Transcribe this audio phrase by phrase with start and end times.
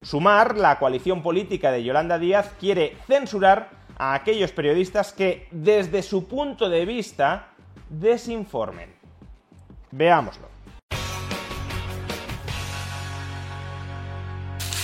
[0.00, 6.28] Sumar, la coalición política de Yolanda Díaz, quiere censurar a aquellos periodistas que, desde su
[6.28, 7.48] punto de vista,
[7.90, 8.94] desinformen.
[9.90, 10.48] Veámoslo.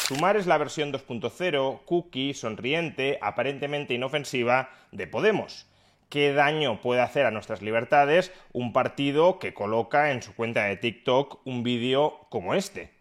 [0.09, 5.67] Sumar es la versión 2.0, cookie, sonriente, aparentemente inofensiva de Podemos.
[6.09, 10.77] ¿Qué daño puede hacer a nuestras libertades un partido que coloca en su cuenta de
[10.77, 12.93] TikTok un vídeo como este?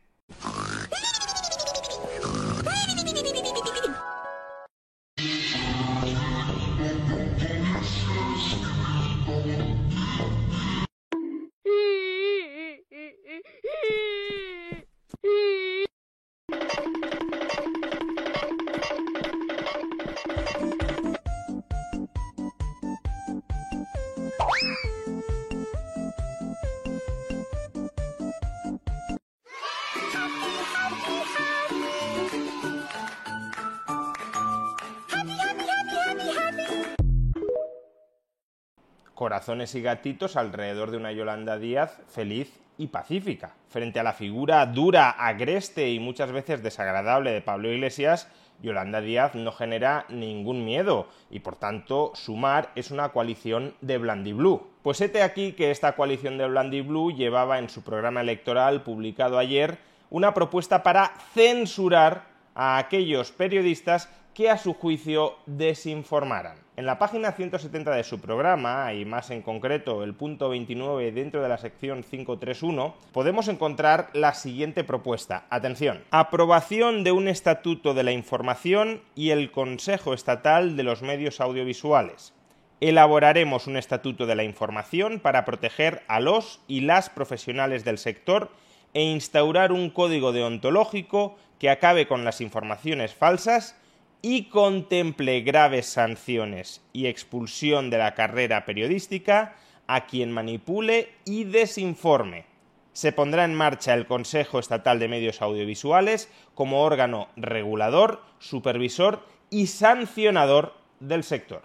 [39.33, 43.55] Corazones y gatitos alrededor de una Yolanda Díaz feliz y pacífica.
[43.67, 48.27] Frente a la figura dura, agreste y muchas veces desagradable de Pablo Iglesias,
[48.61, 54.67] Yolanda Díaz no genera ningún miedo y por tanto Sumar es una coalición de Blandiblu.
[54.83, 59.79] Pues hete aquí que esta coalición de Blandiblu llevaba en su programa electoral publicado ayer
[60.11, 66.57] una propuesta para censurar a aquellos periodistas que a su juicio desinformaran.
[66.75, 71.43] En la página 170 de su programa, y más en concreto el punto 29 dentro
[71.43, 75.45] de la sección 531, podemos encontrar la siguiente propuesta.
[75.51, 76.03] Atención.
[76.09, 82.33] Aprobación de un estatuto de la información y el Consejo Estatal de los Medios Audiovisuales.
[82.81, 88.49] Elaboraremos un estatuto de la información para proteger a los y las profesionales del sector
[88.95, 93.79] e instaurar un código deontológico que acabe con las informaciones falsas
[94.25, 102.45] y contemple graves sanciones y expulsión de la carrera periodística a quien manipule y desinforme.
[102.93, 109.67] Se pondrá en marcha el Consejo Estatal de Medios Audiovisuales como órgano regulador, supervisor y
[109.67, 111.63] sancionador del sector.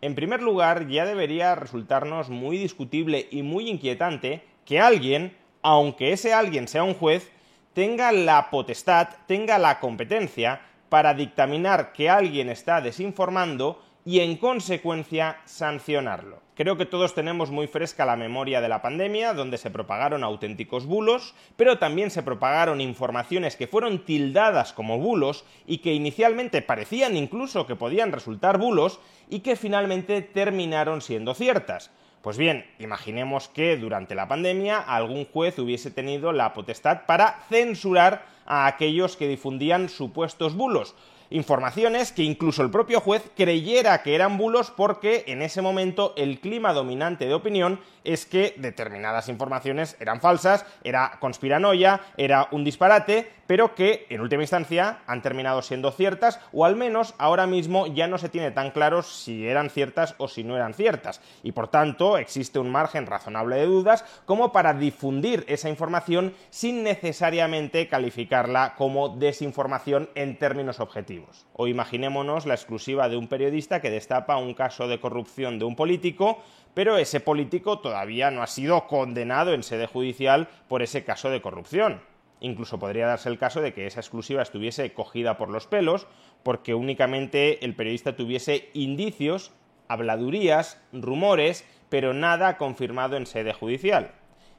[0.00, 6.32] En primer lugar, ya debería resultarnos muy discutible y muy inquietante que alguien, aunque ese
[6.32, 7.30] alguien sea un juez,
[7.74, 15.38] tenga la potestad, tenga la competencia para dictaminar que alguien está desinformando y en consecuencia
[15.44, 16.40] sancionarlo.
[16.54, 20.84] Creo que todos tenemos muy fresca la memoria de la pandemia, donde se propagaron auténticos
[20.84, 27.16] bulos, pero también se propagaron informaciones que fueron tildadas como bulos y que inicialmente parecían
[27.16, 31.90] incluso que podían resultar bulos y que finalmente terminaron siendo ciertas.
[32.22, 38.26] Pues bien, imaginemos que durante la pandemia algún juez hubiese tenido la potestad para censurar
[38.44, 40.94] a aquellos que difundían supuestos bulos
[41.30, 46.40] informaciones que incluso el propio juez creyera que eran bulos porque en ese momento el
[46.40, 53.30] clima dominante de opinión es que determinadas informaciones eran falsas, era conspiranoia, era un disparate,
[53.46, 58.06] pero que en última instancia han terminado siendo ciertas o al menos ahora mismo ya
[58.06, 61.68] no se tiene tan claro si eran ciertas o si no eran ciertas y por
[61.68, 68.74] tanto existe un margen razonable de dudas como para difundir esa información sin necesariamente calificarla
[68.76, 71.19] como desinformación en términos objetivos.
[71.52, 75.76] O imaginémonos la exclusiva de un periodista que destapa un caso de corrupción de un
[75.76, 76.42] político
[76.74, 81.42] pero ese político todavía no ha sido condenado en sede judicial por ese caso de
[81.42, 82.02] corrupción.
[82.40, 86.06] Incluso podría darse el caso de que esa exclusiva estuviese cogida por los pelos,
[86.42, 89.52] porque únicamente el periodista tuviese indicios,
[89.88, 94.12] habladurías, rumores, pero nada confirmado en sede judicial.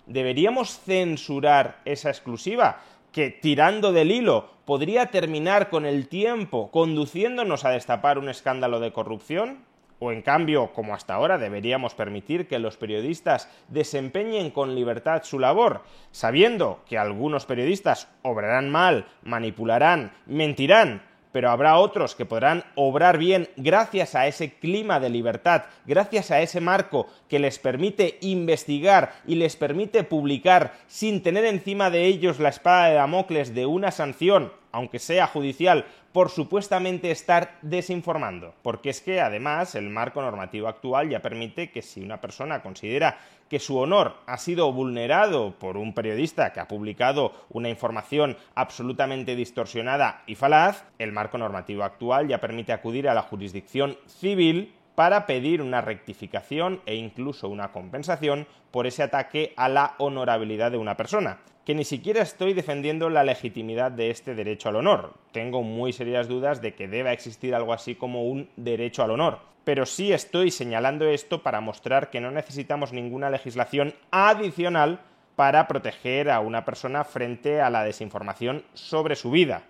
[0.05, 2.81] ¿Deberíamos censurar esa exclusiva?
[3.11, 8.93] Que tirando del hilo podría terminar con el tiempo conduciéndonos a destapar un escándalo de
[8.93, 9.71] corrupción?
[10.03, 15.37] o en cambio, como hasta ahora, deberíamos permitir que los periodistas desempeñen con libertad su
[15.37, 23.17] labor, sabiendo que algunos periodistas obrarán mal, manipularán, mentirán, pero habrá otros que podrán obrar
[23.17, 29.13] bien gracias a ese clima de libertad, gracias a ese marco que les permite investigar
[29.25, 33.91] y les permite publicar sin tener encima de ellos la espada de Damocles de una
[33.91, 38.53] sanción, aunque sea judicial, por supuestamente estar desinformando.
[38.61, 43.17] Porque es que además el marco normativo actual ya permite que si una persona considera
[43.49, 49.35] que su honor ha sido vulnerado por un periodista que ha publicado una información absolutamente
[49.35, 55.25] distorsionada y falaz, el marco normativo actual ya permite acudir a la jurisdicción civil para
[55.25, 60.95] pedir una rectificación e incluso una compensación por ese ataque a la honorabilidad de una
[60.95, 65.13] persona que ni siquiera estoy defendiendo la legitimidad de este derecho al honor.
[65.31, 69.39] Tengo muy serias dudas de que deba existir algo así como un derecho al honor.
[69.63, 75.01] Pero sí estoy señalando esto para mostrar que no necesitamos ninguna legislación adicional
[75.35, 79.63] para proteger a una persona frente a la desinformación sobre su vida.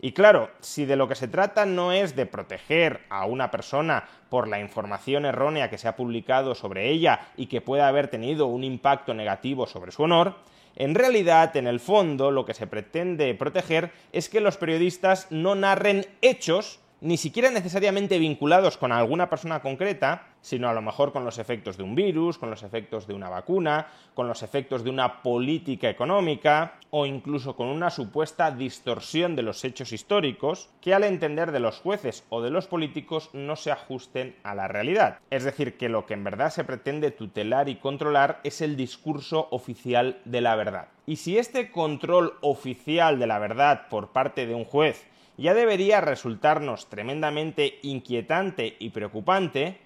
[0.00, 4.04] Y claro, si de lo que se trata no es de proteger a una persona
[4.28, 8.46] por la información errónea que se ha publicado sobre ella y que pueda haber tenido
[8.46, 10.34] un impacto negativo sobre su honor,
[10.76, 15.54] en realidad, en el fondo, lo que se pretende proteger es que los periodistas no
[15.54, 21.22] narren hechos ni siquiera necesariamente vinculados con alguna persona concreta, sino a lo mejor con
[21.22, 24.88] los efectos de un virus, con los efectos de una vacuna, con los efectos de
[24.88, 31.04] una política económica o incluso con una supuesta distorsión de los hechos históricos que al
[31.04, 35.18] entender de los jueces o de los políticos no se ajusten a la realidad.
[35.28, 39.48] Es decir, que lo que en verdad se pretende tutelar y controlar es el discurso
[39.50, 40.88] oficial de la verdad.
[41.04, 46.00] Y si este control oficial de la verdad por parte de un juez ya debería
[46.00, 49.78] resultarnos tremendamente inquietante y preocupante,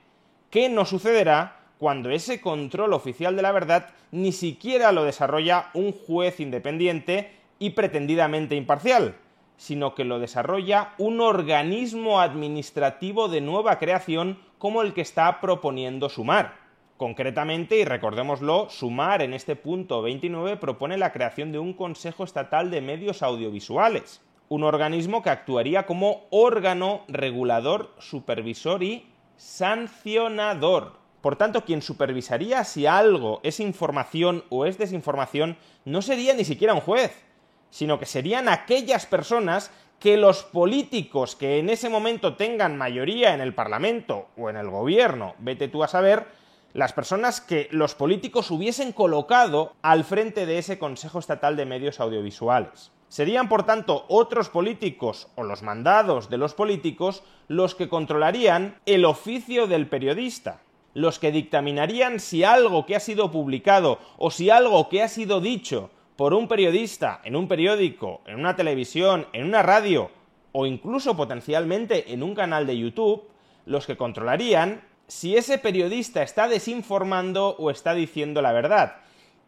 [0.50, 5.92] ¿qué nos sucederá cuando ese control oficial de la verdad ni siquiera lo desarrolla un
[5.92, 9.16] juez independiente y pretendidamente imparcial,
[9.56, 16.08] sino que lo desarrolla un organismo administrativo de nueva creación como el que está proponiendo
[16.08, 16.56] Sumar?
[16.96, 22.72] Concretamente, y recordémoslo, Sumar en este punto 29 propone la creación de un Consejo Estatal
[22.72, 29.06] de Medios Audiovisuales un organismo que actuaría como órgano regulador, supervisor y
[29.36, 30.98] sancionador.
[31.20, 36.74] Por tanto, quien supervisaría si algo es información o es desinformación no sería ni siquiera
[36.74, 37.24] un juez,
[37.70, 43.40] sino que serían aquellas personas que los políticos que en ese momento tengan mayoría en
[43.40, 46.26] el Parlamento o en el gobierno, vete tú a saber,
[46.72, 51.98] las personas que los políticos hubiesen colocado al frente de ese Consejo Estatal de Medios
[51.98, 52.92] Audiovisuales.
[53.08, 59.06] Serían, por tanto, otros políticos o los mandados de los políticos los que controlarían el
[59.06, 60.60] oficio del periodista,
[60.92, 65.40] los que dictaminarían si algo que ha sido publicado o si algo que ha sido
[65.40, 70.10] dicho por un periodista en un periódico, en una televisión, en una radio
[70.52, 73.22] o incluso potencialmente en un canal de YouTube,
[73.64, 78.96] los que controlarían si ese periodista está desinformando o está diciendo la verdad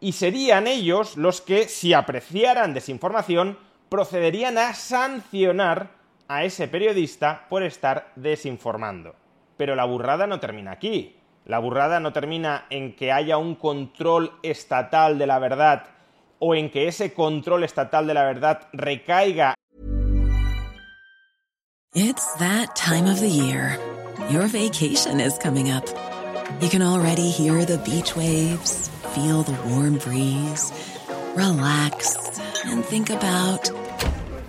[0.01, 3.57] y serían ellos los que, si apreciaran desinformación,
[3.87, 5.91] procederían a sancionar
[6.27, 9.15] a ese periodista por estar desinformando.
[9.57, 11.15] Pero la burrada no termina aquí.
[11.45, 15.85] La burrada no termina en que haya un control estatal de la verdad
[16.39, 19.53] o en que ese control estatal de la verdad recaiga.
[21.93, 23.77] It's that time of the year.
[24.29, 25.83] Your vacation is coming up.
[26.61, 28.89] You can already hear the beach waves.
[29.13, 30.71] Feel the warm breeze,
[31.35, 32.15] relax,
[32.63, 33.69] and think about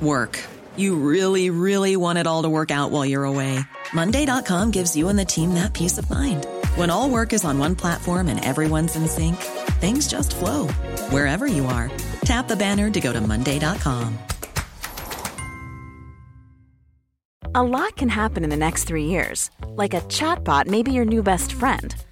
[0.01, 0.39] work.
[0.77, 3.59] You really, really want it all to work out while you're away.
[3.93, 6.47] Monday.com gives you and the team that peace of mind.
[6.77, 9.37] When all work is on one platform and everyone's in sync,
[9.81, 10.69] things just flow
[11.11, 11.91] wherever you are.
[12.25, 14.17] Tap the banner to go to Monday.com.
[17.55, 19.51] A lot can happen in the next three years.
[19.67, 21.95] Like a chatbot may be your new best friend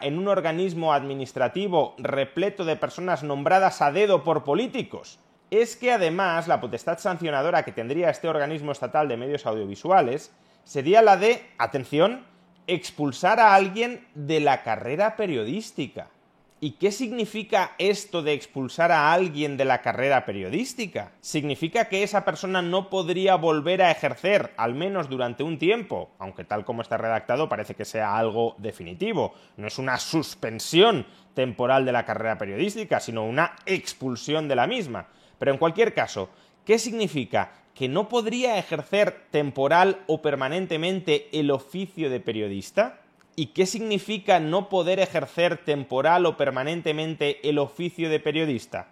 [0.00, 5.18] En un organismo administrativo repleto de personas nombradas a dedo por políticos,
[5.50, 10.32] es que además la potestad sancionadora que tendría este organismo estatal de medios audiovisuales
[10.64, 12.24] sería la de, atención,
[12.66, 16.08] expulsar a alguien de la carrera periodística.
[16.62, 21.12] ¿Y qué significa esto de expulsar a alguien de la carrera periodística?
[21.22, 26.44] Significa que esa persona no podría volver a ejercer, al menos durante un tiempo, aunque
[26.44, 29.32] tal como está redactado parece que sea algo definitivo.
[29.56, 35.06] No es una suspensión temporal de la carrera periodística, sino una expulsión de la misma.
[35.38, 36.28] Pero en cualquier caso,
[36.66, 37.52] ¿qué significa?
[37.74, 43.00] ¿Que no podría ejercer temporal o permanentemente el oficio de periodista?
[43.36, 48.88] ¿Y qué significa no poder ejercer temporal o permanentemente el oficio de periodista?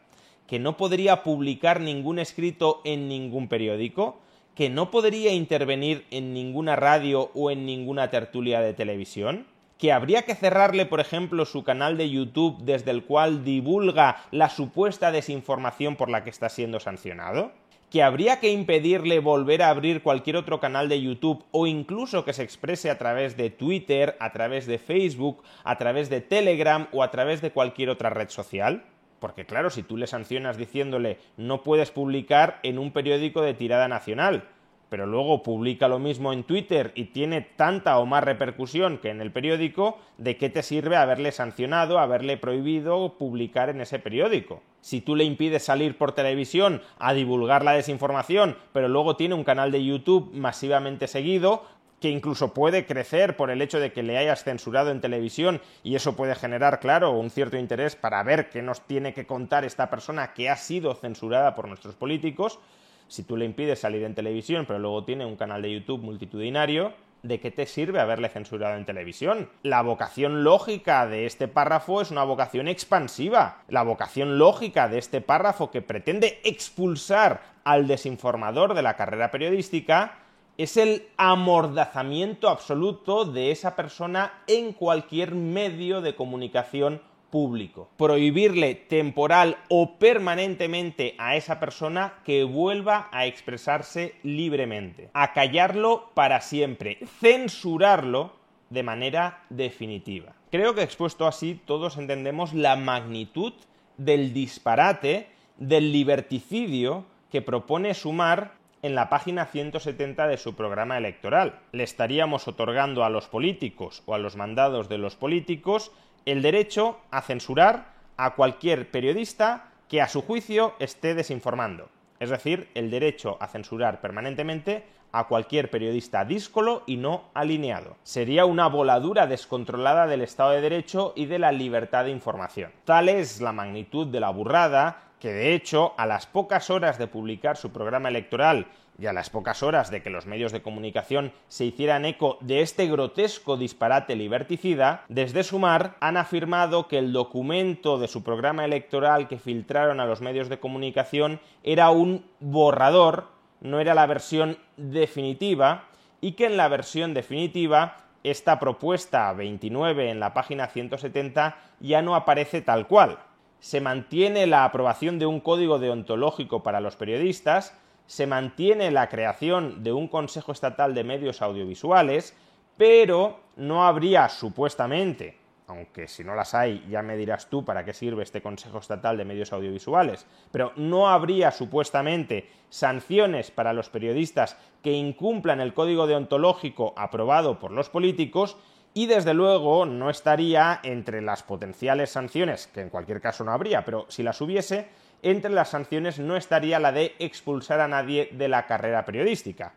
[0.46, 4.20] ¿Que no podría publicar ningún escrito en ningún periódico?
[4.54, 9.46] ¿Que no podría intervenir en ninguna radio o en ninguna tertulia de televisión?
[9.78, 14.50] que habría que cerrarle, por ejemplo, su canal de YouTube desde el cual divulga la
[14.50, 17.52] supuesta desinformación por la que está siendo sancionado?
[17.90, 22.34] ¿Que habría que impedirle volver a abrir cualquier otro canal de YouTube o incluso que
[22.34, 27.02] se exprese a través de Twitter, a través de Facebook, a través de Telegram o
[27.02, 28.84] a través de cualquier otra red social?
[29.20, 33.88] Porque claro, si tú le sancionas diciéndole no puedes publicar en un periódico de tirada
[33.88, 34.44] nacional,
[34.88, 39.20] pero luego publica lo mismo en Twitter y tiene tanta o más repercusión que en
[39.20, 44.62] el periódico, ¿de qué te sirve haberle sancionado, haberle prohibido publicar en ese periódico?
[44.80, 49.44] Si tú le impides salir por televisión a divulgar la desinformación, pero luego tiene un
[49.44, 51.64] canal de YouTube masivamente seguido,
[52.00, 55.96] que incluso puede crecer por el hecho de que le hayas censurado en televisión y
[55.96, 59.90] eso puede generar, claro, un cierto interés para ver qué nos tiene que contar esta
[59.90, 62.60] persona que ha sido censurada por nuestros políticos,
[63.08, 66.92] si tú le impides salir en televisión, pero luego tiene un canal de YouTube multitudinario,
[67.22, 69.50] ¿de qué te sirve haberle censurado en televisión?
[69.62, 73.62] La vocación lógica de este párrafo es una vocación expansiva.
[73.68, 80.18] La vocación lógica de este párrafo que pretende expulsar al desinformador de la carrera periodística
[80.58, 87.00] es el amordazamiento absoluto de esa persona en cualquier medio de comunicación
[87.30, 87.88] público.
[87.96, 95.10] Prohibirle temporal o permanentemente a esa persona que vuelva a expresarse libremente.
[95.14, 96.98] Acallarlo para siempre.
[97.20, 98.32] Censurarlo
[98.70, 100.34] de manera definitiva.
[100.50, 103.52] Creo que expuesto así todos entendemos la magnitud
[103.96, 111.60] del disparate, del liberticidio que propone sumar en la página 170 de su programa electoral.
[111.72, 115.92] Le estaríamos otorgando a los políticos o a los mandados de los políticos
[116.24, 121.88] el derecho a censurar a cualquier periodista que a su juicio esté desinformando.
[122.20, 127.96] Es decir, el derecho a censurar permanentemente a cualquier periodista díscolo y no alineado.
[128.02, 132.72] Sería una voladura descontrolada del Estado de Derecho y de la libertad de información.
[132.84, 137.06] Tal es la magnitud de la burrada que de hecho, a las pocas horas de
[137.06, 138.66] publicar su programa electoral
[138.98, 142.62] y a las pocas horas de que los medios de comunicación se hicieran eco de
[142.62, 149.28] este grotesco disparate liberticida, desde Sumar han afirmado que el documento de su programa electoral
[149.28, 153.28] que filtraron a los medios de comunicación era un borrador,
[153.60, 155.84] no era la versión definitiva,
[156.20, 162.16] y que en la versión definitiva esta propuesta 29 en la página 170 ya no
[162.16, 163.18] aparece tal cual.
[163.60, 169.82] Se mantiene la aprobación de un código deontológico para los periodistas, se mantiene la creación
[169.82, 172.34] de un Consejo Estatal de Medios Audiovisuales,
[172.76, 175.36] pero no habría supuestamente,
[175.66, 179.18] aunque si no las hay ya me dirás tú para qué sirve este Consejo Estatal
[179.18, 186.06] de Medios Audiovisuales, pero no habría supuestamente sanciones para los periodistas que incumplan el código
[186.06, 188.56] deontológico aprobado por los políticos
[188.94, 193.84] y desde luego no estaría entre las potenciales sanciones, que en cualquier caso no habría,
[193.84, 194.88] pero si las hubiese,
[195.22, 199.74] entre las sanciones no estaría la de expulsar a nadie de la carrera periodística.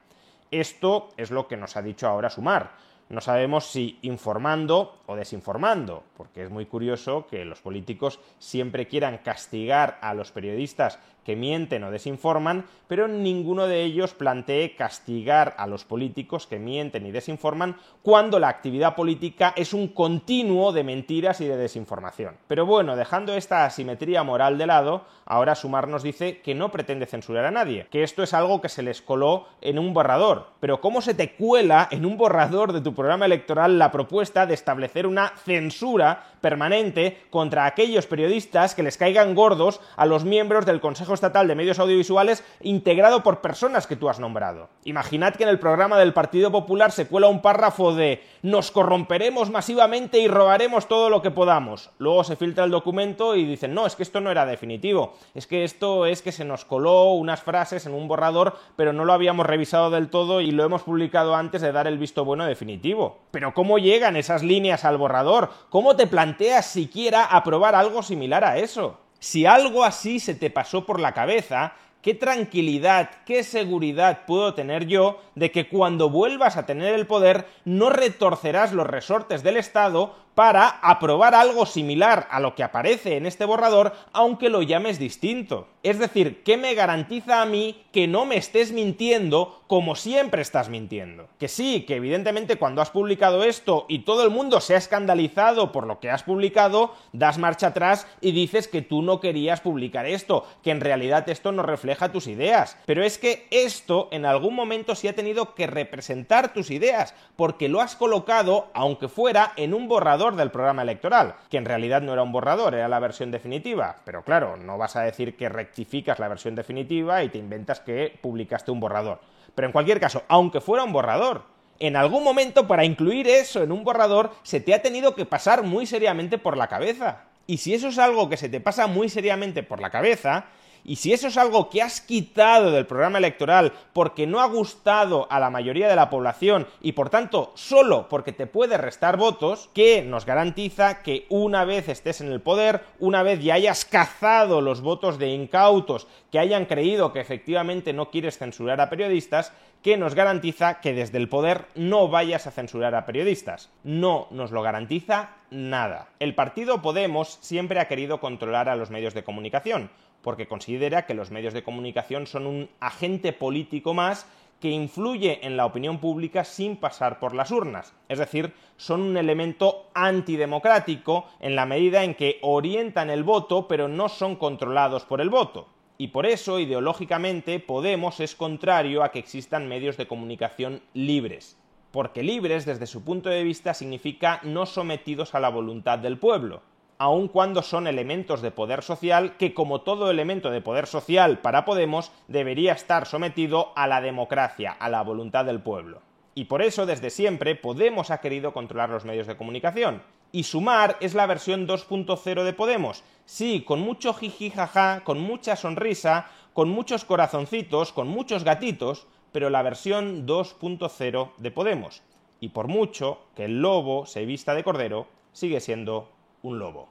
[0.51, 2.71] Esto es lo que nos ha dicho ahora Sumar.
[3.09, 9.17] No sabemos si informando o desinformando, porque es muy curioso que los políticos siempre quieran
[9.17, 15.67] castigar a los periodistas que mienten o desinforman, pero ninguno de ellos plantee castigar a
[15.67, 21.41] los políticos que mienten y desinforman cuando la actividad política es un continuo de mentiras
[21.41, 22.35] y de desinformación.
[22.47, 27.05] Pero bueno, dejando esta asimetría moral de lado, ahora Sumar nos dice que no pretende
[27.05, 30.47] censurar a nadie, que esto es algo que se les coló en un borrador.
[30.59, 34.53] Pero ¿cómo se te cuela en un borrador de tu programa electoral la propuesta de
[34.53, 40.81] establecer una censura permanente contra aquellos periodistas que les caigan gordos a los miembros del
[40.81, 44.69] Consejo Estatal de Medios Audiovisuales integrado por personas que tú has nombrado.
[44.83, 49.49] Imaginad que en el programa del Partido Popular se cuela un párrafo de nos corromperemos
[49.51, 51.91] masivamente y robaremos todo lo que podamos.
[51.99, 55.47] Luego se filtra el documento y dicen, no, es que esto no era definitivo, es
[55.47, 59.13] que esto es que se nos coló unas frases en un borrador, pero no lo
[59.13, 63.19] habíamos revisado del todo y lo hemos publicado antes de dar el visto bueno definitivo.
[63.31, 65.49] Pero ¿cómo llegan esas líneas al borrador?
[65.69, 66.30] ¿Cómo te planteas
[66.61, 68.97] siquiera aprobar algo similar a eso?
[69.19, 74.87] Si algo así se te pasó por la cabeza, ¿qué tranquilidad, qué seguridad puedo tener
[74.87, 80.15] yo de que cuando vuelvas a tener el poder no retorcerás los resortes del Estado
[80.35, 85.67] para aprobar algo similar a lo que aparece en este borrador, aunque lo llames distinto.
[85.83, 90.69] Es decir, ¿qué me garantiza a mí que no me estés mintiendo como siempre estás
[90.69, 91.27] mintiendo?
[91.39, 95.71] Que sí, que evidentemente cuando has publicado esto y todo el mundo se ha escandalizado
[95.71, 100.05] por lo que has publicado, das marcha atrás y dices que tú no querías publicar
[100.05, 102.77] esto, que en realidad esto no refleja tus ideas.
[102.85, 107.69] Pero es que esto en algún momento sí ha tenido que representar tus ideas, porque
[107.69, 112.13] lo has colocado, aunque fuera en un borrador del programa electoral, que en realidad no
[112.13, 113.97] era un borrador, era la versión definitiva.
[114.05, 118.17] Pero claro, no vas a decir que rectificas la versión definitiva y te inventas que
[118.21, 119.19] publicaste un borrador.
[119.55, 121.43] Pero en cualquier caso, aunque fuera un borrador,
[121.79, 125.63] en algún momento para incluir eso en un borrador se te ha tenido que pasar
[125.63, 127.23] muy seriamente por la cabeza.
[127.47, 130.45] Y si eso es algo que se te pasa muy seriamente por la cabeza,
[130.83, 135.27] y si eso es algo que has quitado del programa electoral porque no ha gustado
[135.29, 139.69] a la mayoría de la población y por tanto solo porque te puede restar votos,
[139.73, 144.61] ¿qué nos garantiza que una vez estés en el poder, una vez ya hayas cazado
[144.61, 149.97] los votos de incautos que hayan creído que efectivamente no quieres censurar a periodistas, ¿qué
[149.97, 153.69] nos garantiza que desde el poder no vayas a censurar a periodistas.
[153.83, 156.07] No nos lo garantiza nada.
[156.19, 159.89] El partido Podemos siempre ha querido controlar a los medios de comunicación
[160.21, 164.27] porque considera que los medios de comunicación son un agente político más
[164.59, 167.93] que influye en la opinión pública sin pasar por las urnas.
[168.07, 173.87] Es decir, son un elemento antidemocrático en la medida en que orientan el voto pero
[173.87, 175.67] no son controlados por el voto.
[175.97, 181.57] Y por eso, ideológicamente, Podemos es contrario a que existan medios de comunicación libres.
[181.91, 186.61] Porque libres, desde su punto de vista, significa no sometidos a la voluntad del pueblo
[187.01, 191.65] aun cuando son elementos de poder social que, como todo elemento de poder social para
[191.65, 196.03] Podemos, debería estar sometido a la democracia, a la voluntad del pueblo.
[196.35, 200.03] Y por eso, desde siempre, Podemos ha querido controlar los medios de comunicación.
[200.31, 203.03] Y Sumar es la versión 2.0 de Podemos.
[203.25, 209.49] Sí, con mucho jiji jaja, con mucha sonrisa, con muchos corazoncitos, con muchos gatitos, pero
[209.49, 212.03] la versión 2.0 de Podemos.
[212.39, 216.07] Y por mucho que el lobo se vista de cordero, sigue siendo
[216.43, 216.90] un lobo.